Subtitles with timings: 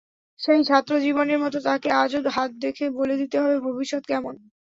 [0.39, 4.35] সেই ছাত্র জীবনের মতো তাকে আজও হাত দেখে বলে দিতে হবে ভবিষ্যৎকেমন।